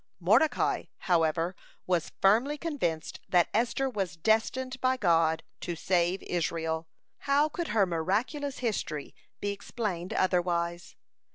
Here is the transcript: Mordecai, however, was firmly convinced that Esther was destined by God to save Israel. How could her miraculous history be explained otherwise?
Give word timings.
Mordecai, 0.19 0.85
however, 1.01 1.55
was 1.85 2.11
firmly 2.23 2.57
convinced 2.57 3.19
that 3.29 3.49
Esther 3.53 3.87
was 3.87 4.15
destined 4.17 4.81
by 4.81 4.97
God 4.97 5.43
to 5.59 5.75
save 5.75 6.23
Israel. 6.23 6.87
How 7.19 7.47
could 7.49 7.67
her 7.67 7.85
miraculous 7.85 8.57
history 8.65 9.13
be 9.41 9.51
explained 9.51 10.11
otherwise? 10.13 10.95